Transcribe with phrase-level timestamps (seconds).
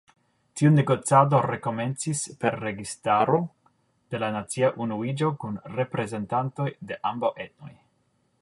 [0.59, 3.41] Tiu negocado rekomenciĝis per registaro
[4.15, 7.75] de la nacia unuiĝo kun reprezentantoj de ambaŭ etnoj.